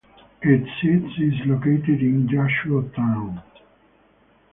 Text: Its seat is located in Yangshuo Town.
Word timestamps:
Its 0.41 0.67
seat 0.81 1.03
is 1.23 1.45
located 1.45 2.01
in 2.01 2.27
Yangshuo 2.27 2.91
Town. 2.95 3.39